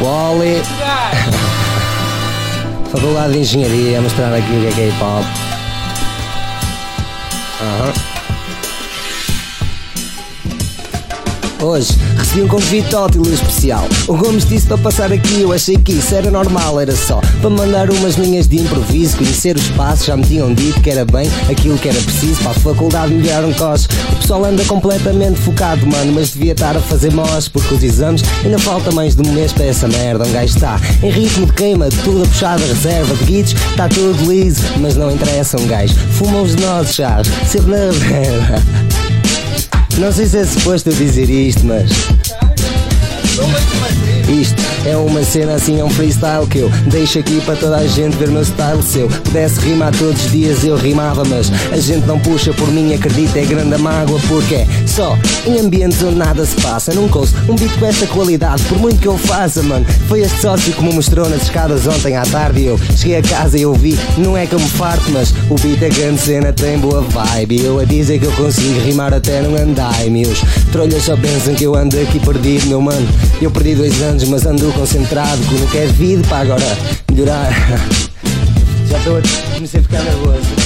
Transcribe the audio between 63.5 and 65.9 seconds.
e eu vi, não é que eu me farto, mas o beat é